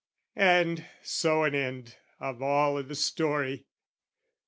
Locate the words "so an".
1.03-1.53